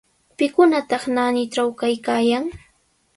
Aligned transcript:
¿Pikunataq 0.37 1.03
naanitraw 1.13 1.69
kaykaayan? 1.79 2.45